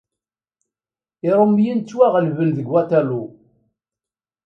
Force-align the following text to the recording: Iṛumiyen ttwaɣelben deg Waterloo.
Iṛumiyen 1.27 1.79
ttwaɣelben 1.81 2.49
deg 2.57 2.67
Waterloo. 2.71 3.27